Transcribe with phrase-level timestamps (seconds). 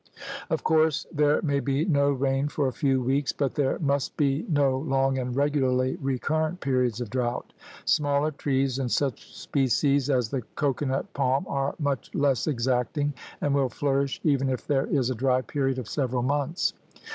[0.49, 4.47] Of course there may be no rain for a few weeks, but there must be
[4.49, 7.53] no long and regularly recurrent periods of drought.
[7.85, 13.69] Smaller trees and such species as the cocoanut palm are much less exacting and will
[13.69, 16.73] flourish even if there is a dry period of several months.